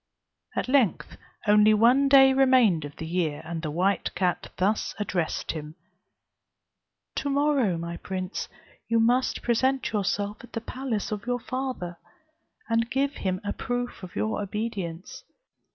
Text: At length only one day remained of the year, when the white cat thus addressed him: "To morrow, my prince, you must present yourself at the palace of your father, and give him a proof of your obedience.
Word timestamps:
At 0.55 0.67
length 0.67 1.15
only 1.45 1.75
one 1.75 2.09
day 2.09 2.33
remained 2.33 2.85
of 2.85 2.95
the 2.95 3.05
year, 3.05 3.43
when 3.45 3.59
the 3.59 3.69
white 3.69 4.15
cat 4.15 4.51
thus 4.57 4.95
addressed 4.97 5.51
him: 5.51 5.75
"To 7.17 7.29
morrow, 7.29 7.77
my 7.77 7.97
prince, 7.97 8.49
you 8.87 8.99
must 8.99 9.43
present 9.43 9.91
yourself 9.93 10.43
at 10.43 10.53
the 10.53 10.59
palace 10.61 11.11
of 11.11 11.27
your 11.27 11.39
father, 11.39 11.97
and 12.67 12.89
give 12.89 13.11
him 13.17 13.41
a 13.45 13.53
proof 13.53 14.01
of 14.01 14.15
your 14.15 14.41
obedience. 14.41 15.23